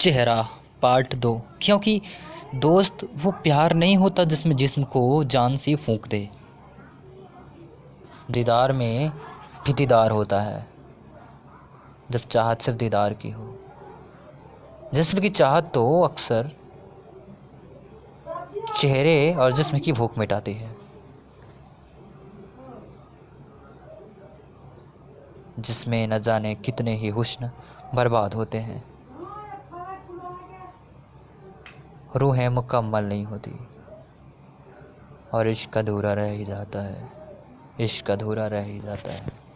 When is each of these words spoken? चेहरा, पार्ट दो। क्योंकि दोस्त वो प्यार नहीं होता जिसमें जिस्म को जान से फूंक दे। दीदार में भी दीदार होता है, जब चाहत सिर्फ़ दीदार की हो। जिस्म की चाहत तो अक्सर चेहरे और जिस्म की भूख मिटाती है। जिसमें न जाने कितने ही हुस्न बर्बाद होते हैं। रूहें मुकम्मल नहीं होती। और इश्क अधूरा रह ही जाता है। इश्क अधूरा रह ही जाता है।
चेहरा, 0.00 0.48
पार्ट 0.82 1.14
दो। 1.14 1.42
क्योंकि 1.62 2.02
दोस्त 2.54 3.08
वो 3.14 3.32
प्यार 3.32 3.72
नहीं 3.72 3.96
होता 3.96 4.24
जिसमें 4.24 4.56
जिस्म 4.56 4.84
को 4.84 5.24
जान 5.24 5.56
से 5.56 5.74
फूंक 5.74 6.08
दे। 6.08 6.30
दीदार 8.30 8.72
में 8.72 9.10
भी 9.66 9.72
दीदार 9.72 10.10
होता 10.10 10.40
है, 10.40 10.66
जब 12.10 12.18
चाहत 12.18 12.60
सिर्फ़ 12.60 12.78
दीदार 12.78 13.14
की 13.14 13.30
हो। 13.30 13.58
जिस्म 14.94 15.20
की 15.20 15.28
चाहत 15.28 15.70
तो 15.74 16.02
अक्सर 16.02 16.50
चेहरे 18.76 19.34
और 19.34 19.52
जिस्म 19.52 19.78
की 19.78 19.92
भूख 19.92 20.18
मिटाती 20.18 20.52
है। 20.52 20.76
जिसमें 25.58 26.08
न 26.08 26.18
जाने 26.18 26.54
कितने 26.54 26.96
ही 26.96 27.08
हुस्न 27.08 27.50
बर्बाद 27.94 28.34
होते 28.34 28.58
हैं। 28.58 28.99
रूहें 32.16 32.48
मुकम्मल 32.48 33.04
नहीं 33.04 33.24
होती। 33.24 33.68
और 35.34 35.48
इश्क 35.48 35.78
अधूरा 35.78 36.12
रह 36.12 36.30
ही 36.30 36.44
जाता 36.44 36.82
है। 36.82 37.12
इश्क 37.80 38.10
अधूरा 38.10 38.46
रह 38.46 38.62
ही 38.62 38.80
जाता 38.80 39.12
है। 39.12 39.49